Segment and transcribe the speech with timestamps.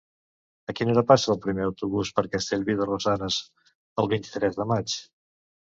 [0.71, 3.39] A quina hora passa el primer autobús per Castellví de Rosanes
[4.05, 5.01] el vint-i-tres de maig?